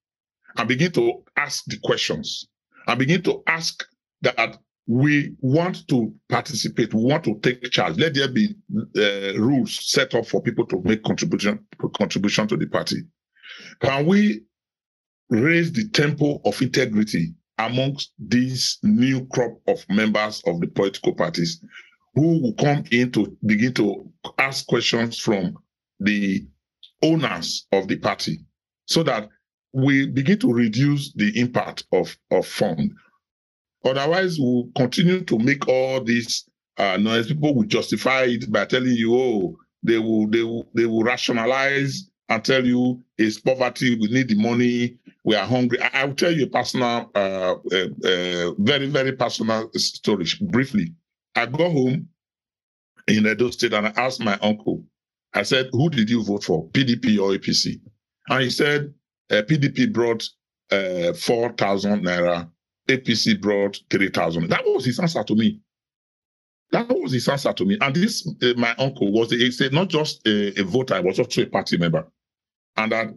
and 0.55 0.67
begin 0.67 0.91
to 0.93 1.23
ask 1.35 1.65
the 1.65 1.77
questions 1.83 2.47
and 2.87 2.99
begin 2.99 3.21
to 3.23 3.43
ask 3.47 3.83
that 4.21 4.57
we 4.87 5.35
want 5.41 5.85
to 5.89 6.13
participate, 6.29 6.93
we 6.93 7.03
want 7.03 7.23
to 7.25 7.37
take 7.41 7.61
charge. 7.71 7.97
Let 7.97 8.13
there 8.13 8.29
be 8.29 8.55
uh, 8.95 9.37
rules 9.37 9.91
set 9.91 10.15
up 10.15 10.25
for 10.25 10.41
people 10.41 10.65
to 10.67 10.81
make 10.83 11.03
contribution 11.03 11.65
contribution 11.95 12.47
to 12.47 12.57
the 12.57 12.67
party. 12.67 13.03
Can 13.81 14.05
we 14.05 14.43
raise 15.29 15.73
the 15.73 15.89
tempo 15.89 16.39
of 16.45 16.61
integrity 16.61 17.33
amongst 17.57 18.11
these 18.19 18.77
new 18.83 19.25
crop 19.27 19.59
of 19.67 19.83
members 19.89 20.41
of 20.45 20.59
the 20.59 20.67
political 20.67 21.13
parties 21.13 21.61
who 22.15 22.41
will 22.41 22.53
come 22.53 22.83
in 22.91 23.11
to 23.11 23.37
begin 23.45 23.73
to 23.73 24.11
ask 24.37 24.65
questions 24.67 25.17
from 25.19 25.55
the 25.99 26.45
owners 27.03 27.67
of 27.71 27.87
the 27.87 27.97
party 27.97 28.39
so 28.85 29.03
that 29.03 29.29
we 29.73 30.07
begin 30.07 30.39
to 30.39 30.51
reduce 30.51 31.13
the 31.13 31.39
impact 31.39 31.85
of, 31.91 32.17
of 32.31 32.47
fund. 32.47 32.91
Otherwise, 33.85 34.37
we'll 34.39 34.69
continue 34.75 35.21
to 35.21 35.37
make 35.37 35.67
all 35.67 36.03
these 36.03 36.49
uh, 36.77 36.97
noise. 36.97 37.27
People 37.27 37.55
will 37.55 37.65
justify 37.65 38.23
it 38.23 38.51
by 38.51 38.65
telling 38.65 38.91
you, 38.91 39.15
oh, 39.15 39.55
they 39.83 39.99
will, 39.99 40.27
they 40.27 40.41
will, 40.43 40.67
they 40.73 40.85
will 40.85 41.03
rationalize 41.03 42.09
and 42.29 42.43
tell 42.43 42.65
you 42.65 43.01
it's 43.17 43.39
poverty, 43.39 43.97
we 43.99 44.07
need 44.07 44.29
the 44.29 44.35
money, 44.35 44.97
we 45.23 45.35
are 45.35 45.45
hungry. 45.45 45.79
I, 45.81 46.05
will 46.05 46.15
tell 46.15 46.31
you 46.31 46.45
a 46.45 46.49
personal, 46.49 47.09
uh, 47.15 47.55
uh, 47.71 47.87
uh, 48.03 48.53
very, 48.59 48.87
very 48.87 49.13
personal 49.13 49.69
story 49.75 50.25
briefly. 50.41 50.93
I 51.35 51.45
go 51.45 51.69
home 51.69 52.09
in 53.07 53.27
Edo 53.27 53.49
State 53.51 53.73
and 53.73 53.87
I 53.87 53.93
asked 53.95 54.21
my 54.21 54.37
uncle, 54.41 54.83
I 55.33 55.43
said, 55.43 55.69
who 55.71 55.89
did 55.89 56.09
you 56.09 56.23
vote 56.23 56.43
for, 56.43 56.67
PDP 56.69 57.19
or 57.19 57.31
APC? 57.37 57.79
And 58.29 58.43
he 58.43 58.49
said, 58.49 58.93
PDP 59.31 59.87
uh, 59.87 59.91
brought 59.91 60.27
uh, 60.71 61.13
4,000 61.13 62.03
naira, 62.03 62.49
APC 62.89 63.39
brought 63.39 63.79
3,000. 63.89 64.49
That 64.49 64.63
was 64.65 64.85
his 64.85 64.99
answer 64.99 65.23
to 65.23 65.35
me. 65.35 65.61
That 66.71 66.89
was 66.89 67.13
his 67.13 67.27
answer 67.29 67.53
to 67.53 67.65
me. 67.65 67.77
And 67.79 67.95
this, 67.95 68.27
uh, 68.43 68.53
my 68.57 68.75
uncle 68.77 69.11
was, 69.13 69.31
he 69.31 69.51
said, 69.51 69.71
not 69.71 69.87
just 69.87 70.25
a, 70.27 70.59
a 70.59 70.63
voter, 70.65 70.95
I 70.95 70.99
was 70.99 71.19
also 71.19 71.43
a 71.43 71.45
party 71.45 71.77
member 71.77 72.05
and 72.77 72.91
that 72.91 73.07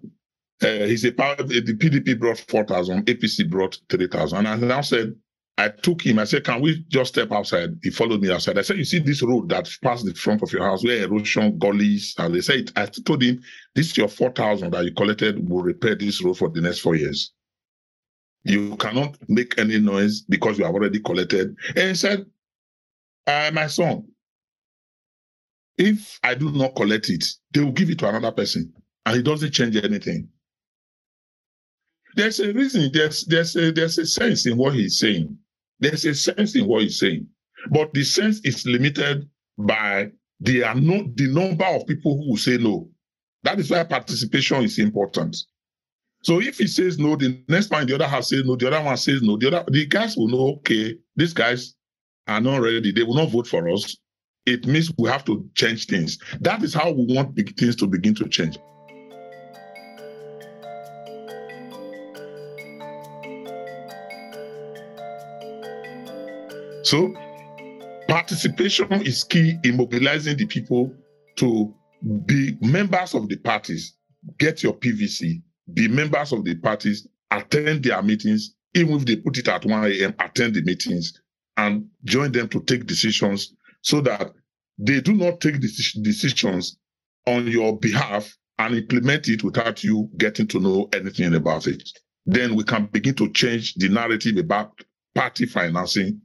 uh, 0.62 0.86
he 0.86 0.96
said 0.96 1.16
the 1.16 1.76
PDP 1.78 2.18
brought 2.18 2.38
4,000, 2.38 3.06
APC 3.06 3.48
brought 3.48 3.78
3,000. 3.88 4.38
And 4.38 4.48
I 4.48 4.56
now 4.56 4.80
said, 4.82 5.14
I 5.56 5.68
took 5.68 6.04
him, 6.04 6.18
I 6.18 6.24
said, 6.24 6.44
can 6.44 6.60
we 6.60 6.84
just 6.88 7.12
step 7.12 7.32
outside? 7.32 7.70
He 7.82 7.90
followed 7.90 8.22
me 8.22 8.30
outside. 8.30 8.58
I 8.58 8.62
said, 8.62 8.78
you 8.78 8.84
see 8.84 8.98
this 8.98 9.22
road 9.22 9.48
that 9.50 9.68
passed 9.82 10.06
the 10.06 10.14
front 10.14 10.42
of 10.42 10.52
your 10.52 10.62
house 10.64 10.82
where 10.82 11.02
erosion, 11.02 11.58
gullies, 11.58 12.14
and 12.18 12.34
they 12.34 12.40
said, 12.40 12.72
I 12.76 12.86
told 12.86 13.22
him, 13.22 13.42
this 13.74 13.90
is 13.90 13.96
your 13.96 14.08
4,000 14.08 14.70
that 14.70 14.84
you 14.84 14.94
collected 14.94 15.48
will 15.48 15.62
repair 15.62 15.94
this 15.94 16.22
road 16.22 16.38
for 16.38 16.48
the 16.48 16.62
next 16.62 16.80
four 16.80 16.94
years. 16.94 17.32
You 18.44 18.76
cannot 18.76 19.18
make 19.28 19.58
any 19.58 19.78
noise 19.78 20.22
because 20.22 20.58
you 20.58 20.64
have 20.64 20.74
already 20.74 21.00
collected. 21.00 21.54
And 21.76 21.88
he 21.88 21.94
said, 21.94 22.24
uh, 23.26 23.50
my 23.52 23.66
son, 23.66 24.04
if 25.76 26.18
I 26.22 26.34
do 26.34 26.50
not 26.52 26.74
collect 26.74 27.10
it, 27.10 27.24
they 27.52 27.60
will 27.60 27.72
give 27.72 27.90
it 27.90 27.98
to 27.98 28.08
another 28.08 28.32
person 28.32 28.72
and 29.10 29.18
it 29.18 29.22
doesn't 29.24 29.50
change 29.50 29.76
anything. 29.76 30.28
There's 32.14 32.38
a 32.38 32.52
reason, 32.52 32.90
there's 32.92 33.24
there's 33.24 33.56
a 33.56 33.72
there's 33.72 33.98
a 33.98 34.06
sense 34.06 34.46
in 34.46 34.56
what 34.56 34.74
he's 34.74 35.00
saying. 35.00 35.36
There's 35.80 36.04
a 36.04 36.14
sense 36.14 36.54
in 36.54 36.66
what 36.66 36.82
he's 36.82 37.00
saying. 37.00 37.26
But 37.70 37.92
the 37.92 38.04
sense 38.04 38.40
is 38.44 38.64
limited 38.66 39.28
by 39.58 40.10
the, 40.40 40.60
the 40.60 41.26
number 41.28 41.64
of 41.64 41.86
people 41.86 42.16
who 42.16 42.30
will 42.30 42.36
say 42.36 42.56
no. 42.56 42.88
That 43.42 43.58
is 43.58 43.70
why 43.70 43.82
participation 43.84 44.62
is 44.62 44.78
important. 44.78 45.36
So 46.22 46.40
if 46.40 46.58
he 46.58 46.68
says 46.68 46.98
no, 46.98 47.16
the 47.16 47.42
next 47.48 47.70
one 47.70 47.86
the 47.86 47.96
other 47.96 48.06
house 48.06 48.28
says 48.28 48.44
no, 48.44 48.54
the 48.54 48.68
other 48.68 48.84
one 48.84 48.96
says 48.96 49.22
no, 49.22 49.36
the 49.36 49.48
other 49.48 49.64
the 49.70 49.86
guys 49.86 50.16
will 50.16 50.28
know, 50.28 50.58
okay, 50.58 50.96
these 51.16 51.32
guys 51.32 51.74
are 52.28 52.40
not 52.40 52.58
ready, 52.58 52.92
they 52.92 53.02
will 53.02 53.14
not 53.14 53.30
vote 53.30 53.48
for 53.48 53.68
us. 53.68 53.96
It 54.46 54.66
means 54.66 54.92
we 54.98 55.08
have 55.08 55.24
to 55.24 55.48
change 55.54 55.86
things. 55.86 56.18
That 56.40 56.62
is 56.62 56.74
how 56.74 56.92
we 56.92 57.12
want 57.12 57.36
things 57.56 57.76
to 57.76 57.86
begin 57.88 58.14
to 58.16 58.28
change. 58.28 58.56
So 66.90 67.14
participation 68.08 68.88
hmm? 68.88 69.06
is 69.06 69.22
key 69.22 69.56
in 69.62 69.76
mobilizing 69.76 70.36
the 70.36 70.46
people 70.46 70.92
to 71.36 71.72
be 72.26 72.58
members 72.60 73.14
of 73.14 73.28
the 73.28 73.36
parties, 73.36 73.96
get 74.40 74.64
your 74.64 74.72
PVC, 74.72 75.40
be 75.72 75.86
members 75.86 76.32
of 76.32 76.44
the 76.44 76.56
parties, 76.56 77.06
attend 77.30 77.84
their 77.84 78.02
meetings, 78.02 78.56
even 78.74 78.96
if 78.96 79.06
they 79.06 79.14
put 79.14 79.38
it 79.38 79.46
at 79.46 79.64
1 79.64 79.84
a.m., 79.84 80.14
attend 80.18 80.54
the 80.54 80.62
meetings 80.62 81.12
and 81.56 81.86
join 82.06 82.32
them 82.32 82.48
to 82.48 82.60
take 82.62 82.86
decisions 82.86 83.54
so 83.82 84.00
that 84.00 84.32
they 84.76 85.00
do 85.00 85.12
not 85.12 85.40
take 85.40 85.60
decisions 85.60 86.76
on 87.28 87.46
your 87.46 87.78
behalf 87.78 88.36
and 88.58 88.74
implement 88.74 89.28
it 89.28 89.44
without 89.44 89.84
you 89.84 90.10
getting 90.16 90.48
to 90.48 90.58
know 90.58 90.88
anything 90.92 91.36
about 91.36 91.68
it. 91.68 91.88
Then 92.26 92.56
we 92.56 92.64
can 92.64 92.86
begin 92.86 93.14
to 93.14 93.30
change 93.32 93.74
the 93.74 93.88
narrative 93.88 94.38
about 94.38 94.72
party 95.14 95.46
financing 95.46 96.20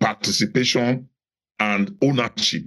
participation 0.00 1.08
and 1.58 1.96
ownership, 2.02 2.62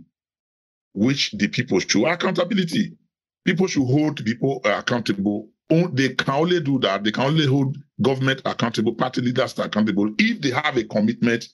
which 0.93 1.31
the 1.33 1.47
people 1.47 1.79
should 1.79 2.05
accountability. 2.05 2.97
People 3.45 3.67
should 3.67 3.85
hold 3.85 4.23
people 4.23 4.61
accountable. 4.65 5.49
They 5.93 6.09
can 6.09 6.33
only 6.35 6.59
do 6.59 6.79
that. 6.79 7.03
They 7.03 7.11
can 7.11 7.23
only 7.23 7.47
hold 7.47 7.77
government 8.01 8.41
accountable, 8.45 8.93
party 8.93 9.21
leaders 9.21 9.57
accountable 9.57 10.13
if 10.17 10.41
they 10.41 10.51
have 10.51 10.77
a 10.77 10.83
commitment 10.83 11.45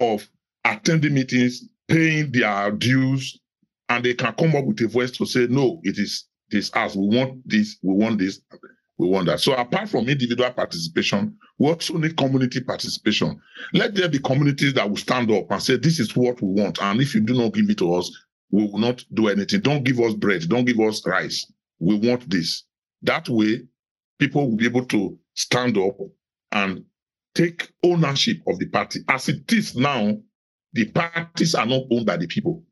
of 0.00 0.28
attending 0.64 1.14
meetings, 1.14 1.64
paying 1.88 2.30
their 2.32 2.70
dues, 2.72 3.40
and 3.88 4.04
they 4.04 4.14
can 4.14 4.34
come 4.34 4.54
up 4.54 4.66
with 4.66 4.80
a 4.82 4.88
voice 4.88 5.10
to 5.12 5.26
say, 5.26 5.46
no, 5.48 5.80
it 5.84 5.98
is 5.98 6.26
this 6.50 6.70
us. 6.74 6.94
We 6.94 7.16
want 7.16 7.48
this, 7.48 7.78
we 7.82 7.94
want 7.94 8.18
this, 8.18 8.40
we 8.98 9.08
want 9.08 9.26
that. 9.26 9.40
So 9.40 9.54
apart 9.54 9.88
from 9.88 10.08
individual 10.08 10.50
participation, 10.50 11.36
we 11.58 11.68
also 11.68 11.96
need 11.98 12.16
community 12.16 12.60
participation. 12.60 13.40
Let 13.72 13.94
there 13.94 14.08
be 14.08 14.18
communities 14.18 14.74
that 14.74 14.88
will 14.88 14.96
stand 14.96 15.30
up 15.30 15.50
and 15.50 15.62
say, 15.62 15.76
this 15.76 15.98
is 15.98 16.14
what 16.16 16.40
we 16.42 16.62
want. 16.62 16.80
And 16.82 17.00
if 17.00 17.14
you 17.14 17.20
do 17.20 17.34
not 17.34 17.54
give 17.54 17.68
it 17.68 17.78
to 17.78 17.94
us, 17.94 18.10
we 18.50 18.64
will 18.64 18.78
not 18.78 19.04
do 19.14 19.28
anything. 19.28 19.60
Don't 19.60 19.82
give 19.82 19.98
us 19.98 20.14
bread. 20.14 20.48
Don't 20.48 20.66
give 20.66 20.78
us 20.80 21.04
rice. 21.06 21.50
We 21.78 21.96
want 21.96 22.28
this. 22.28 22.64
That 23.02 23.28
way, 23.28 23.62
people 24.18 24.50
will 24.50 24.56
be 24.56 24.66
able 24.66 24.84
to 24.86 25.18
stand 25.34 25.78
up 25.78 25.96
and 26.52 26.84
take 27.34 27.72
ownership 27.82 28.36
of 28.46 28.58
the 28.58 28.66
party. 28.66 29.00
As 29.08 29.28
it 29.28 29.50
is 29.52 29.74
now, 29.74 30.18
the 30.74 30.84
parties 30.90 31.54
are 31.54 31.66
not 31.66 31.82
owned 31.90 32.06
by 32.06 32.18
the 32.18 32.26
people, 32.26 32.62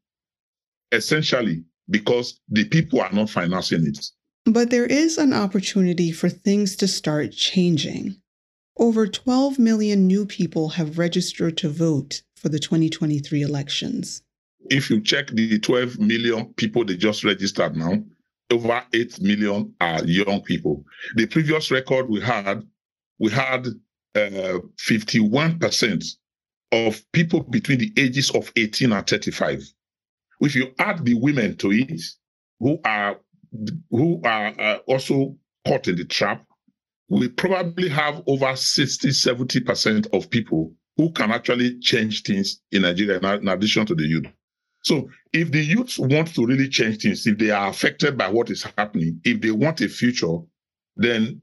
essentially 0.92 1.64
because 1.88 2.40
the 2.48 2.64
people 2.64 3.00
are 3.00 3.12
not 3.12 3.30
financing 3.30 3.86
it. 3.86 3.98
But 4.46 4.70
there 4.70 4.86
is 4.86 5.18
an 5.18 5.32
opportunity 5.32 6.12
for 6.12 6.28
things 6.28 6.76
to 6.76 6.88
start 6.88 7.32
changing. 7.32 8.20
Over 8.78 9.06
12 9.06 9.58
million 9.58 10.06
new 10.06 10.24
people 10.24 10.70
have 10.70 10.98
registered 10.98 11.56
to 11.58 11.68
vote 11.68 12.22
for 12.36 12.48
the 12.48 12.58
2023 12.58 13.42
elections. 13.42 14.22
If 14.70 14.90
you 14.90 15.00
check 15.00 15.28
the 15.28 15.58
12 15.58 15.98
million 15.98 16.52
people 16.54 16.84
they 16.84 16.96
just 16.96 17.24
registered 17.24 17.76
now, 17.76 18.02
over 18.50 18.82
8 18.92 19.20
million 19.20 19.74
are 19.80 20.04
young 20.04 20.42
people. 20.42 20.84
The 21.14 21.26
previous 21.26 21.70
record 21.70 22.08
we 22.08 22.20
had, 22.20 22.66
we 23.18 23.30
had 23.30 23.66
uh, 24.14 24.58
51% 24.78 26.16
of 26.72 27.12
people 27.12 27.40
between 27.42 27.78
the 27.78 27.92
ages 27.96 28.30
of 28.30 28.50
18 28.56 28.92
and 28.92 29.06
35. 29.06 29.62
If 30.40 30.54
you 30.54 30.72
add 30.78 31.04
the 31.04 31.14
women 31.14 31.56
to 31.58 31.70
it, 31.72 32.00
who 32.58 32.78
are 32.84 33.18
who 33.90 34.20
are 34.24 34.54
uh, 34.58 34.78
also 34.86 35.36
caught 35.66 35.88
in 35.88 35.96
the 35.96 36.04
trap, 36.04 36.44
we 37.08 37.28
probably 37.28 37.88
have 37.88 38.22
over 38.26 38.54
60, 38.54 39.08
70% 39.08 40.06
of 40.12 40.30
people 40.30 40.72
who 40.96 41.10
can 41.12 41.32
actually 41.32 41.78
change 41.80 42.22
things 42.22 42.60
in 42.70 42.82
Nigeria 42.82 43.18
in 43.18 43.48
addition 43.48 43.86
to 43.86 43.94
the 43.94 44.04
youth. 44.04 44.26
So 44.82 45.08
if 45.32 45.50
the 45.50 45.62
youth 45.62 45.96
want 45.98 46.34
to 46.34 46.46
really 46.46 46.68
change 46.68 47.02
things, 47.02 47.26
if 47.26 47.38
they 47.38 47.50
are 47.50 47.68
affected 47.68 48.16
by 48.16 48.28
what 48.28 48.50
is 48.50 48.66
happening, 48.78 49.20
if 49.24 49.40
they 49.40 49.50
want 49.50 49.80
a 49.80 49.88
future, 49.88 50.38
then 50.96 51.40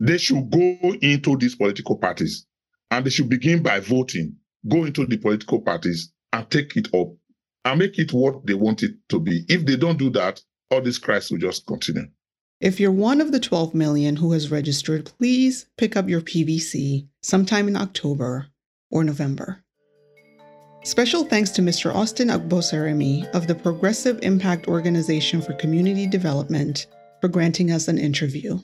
they 0.00 0.18
should 0.18 0.50
go 0.50 0.76
into 1.00 1.36
these 1.36 1.54
political 1.54 1.96
parties 1.96 2.46
and 2.90 3.04
they 3.04 3.10
should 3.10 3.28
begin 3.28 3.62
by 3.62 3.80
voting, 3.80 4.36
go 4.68 4.84
into 4.84 5.06
the 5.06 5.16
political 5.16 5.60
parties 5.60 6.12
and 6.32 6.50
take 6.50 6.76
it 6.76 6.88
up 6.94 7.08
and 7.64 7.78
make 7.78 7.98
it 7.98 8.12
what 8.12 8.44
they 8.46 8.54
want 8.54 8.82
it 8.82 8.92
to 9.08 9.20
be. 9.20 9.44
If 9.48 9.64
they 9.64 9.76
don't 9.76 9.98
do 9.98 10.10
that, 10.10 10.42
all 10.74 10.80
this 10.80 10.98
crisis 10.98 11.30
will 11.30 11.38
just 11.38 11.66
continue. 11.66 12.08
If 12.60 12.80
you're 12.80 12.90
one 12.90 13.20
of 13.20 13.30
the 13.30 13.40
12 13.40 13.74
million 13.74 14.16
who 14.16 14.32
has 14.32 14.50
registered, 14.50 15.04
please 15.18 15.66
pick 15.76 15.96
up 15.96 16.08
your 16.08 16.20
PVC 16.20 17.06
sometime 17.22 17.68
in 17.68 17.76
October 17.76 18.46
or 18.90 19.04
November. 19.04 19.62
Special 20.82 21.24
thanks 21.24 21.50
to 21.50 21.62
Mr. 21.62 21.94
Austin 21.94 22.28
Agbonsuremi 22.28 23.30
of 23.30 23.46
the 23.46 23.54
Progressive 23.54 24.18
Impact 24.22 24.68
Organization 24.68 25.40
for 25.40 25.54
Community 25.54 26.06
Development 26.06 26.86
for 27.20 27.28
granting 27.28 27.70
us 27.70 27.88
an 27.88 27.98
interview. 27.98 28.58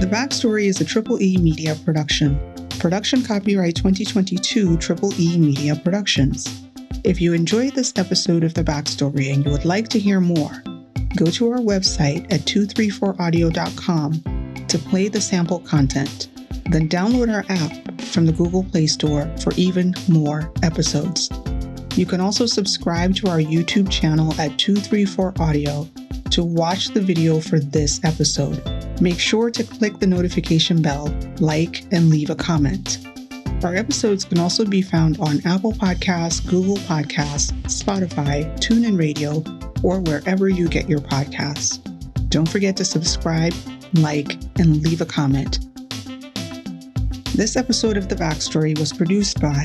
The 0.00 0.10
Backstory 0.10 0.66
is 0.66 0.80
a 0.80 0.84
Triple 0.84 1.22
E 1.22 1.36
Media 1.38 1.74
production. 1.84 2.38
Production 2.84 3.22
copyright 3.22 3.74
2022 3.76 4.76
Triple 4.76 5.10
E 5.18 5.38
Media 5.38 5.74
Productions. 5.74 6.66
If 7.02 7.18
you 7.18 7.32
enjoyed 7.32 7.74
this 7.74 7.94
episode 7.96 8.44
of 8.44 8.52
The 8.52 8.62
Backstory 8.62 9.32
and 9.32 9.42
you 9.42 9.52
would 9.52 9.64
like 9.64 9.88
to 9.88 9.98
hear 9.98 10.20
more, 10.20 10.62
go 11.16 11.24
to 11.30 11.50
our 11.50 11.60
website 11.60 12.30
at 12.30 12.40
234audio.com 12.40 14.66
to 14.68 14.78
play 14.78 15.08
the 15.08 15.18
sample 15.18 15.60
content. 15.60 16.28
Then 16.70 16.90
download 16.90 17.32
our 17.32 17.46
app 17.48 18.02
from 18.02 18.26
the 18.26 18.32
Google 18.32 18.64
Play 18.64 18.86
Store 18.86 19.34
for 19.38 19.54
even 19.54 19.94
more 20.06 20.52
episodes. 20.62 21.30
You 21.96 22.04
can 22.04 22.20
also 22.20 22.44
subscribe 22.44 23.14
to 23.14 23.30
our 23.30 23.38
YouTube 23.38 23.90
channel 23.90 24.38
at 24.38 24.58
234 24.58 25.32
Audio 25.40 25.88
to 26.32 26.44
watch 26.44 26.88
the 26.88 27.00
video 27.00 27.40
for 27.40 27.60
this 27.60 27.98
episode. 28.04 28.62
Make 29.00 29.18
sure 29.18 29.50
to 29.50 29.64
click 29.64 29.98
the 29.98 30.06
notification 30.06 30.80
bell, 30.80 31.14
like, 31.40 31.84
and 31.92 32.10
leave 32.10 32.30
a 32.30 32.34
comment. 32.34 32.98
Our 33.64 33.74
episodes 33.74 34.24
can 34.24 34.38
also 34.38 34.64
be 34.64 34.82
found 34.82 35.18
on 35.20 35.40
Apple 35.44 35.72
Podcasts, 35.72 36.46
Google 36.46 36.76
Podcasts, 36.76 37.52
Spotify, 37.62 38.44
TuneIn 38.58 38.98
Radio, 38.98 39.42
or 39.82 40.00
wherever 40.00 40.48
you 40.48 40.68
get 40.68 40.88
your 40.88 41.00
podcasts. 41.00 41.80
Don't 42.28 42.48
forget 42.48 42.76
to 42.76 42.84
subscribe, 42.84 43.54
like, 43.94 44.34
and 44.58 44.82
leave 44.82 45.00
a 45.00 45.06
comment. 45.06 45.60
This 47.34 47.56
episode 47.56 47.96
of 47.96 48.08
The 48.08 48.16
Backstory 48.16 48.78
was 48.78 48.92
produced 48.92 49.40
by 49.40 49.64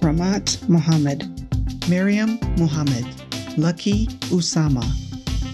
Rahmat 0.00 0.68
Muhammad, 0.68 1.28
Mariam 1.88 2.38
Mohammed, 2.56 3.06
Lucky 3.58 4.06
Usamah, 4.30 4.88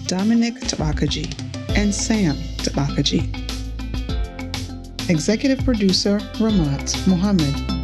Dominic 0.07 0.55
Tabakaji, 0.55 1.46
and 1.77 1.93
Sam 1.93 2.35
Tabakaji. 2.57 3.21
Executive 5.09 5.63
producer 5.63 6.17
Rahmat 6.39 7.07
Muhammad. 7.07 7.76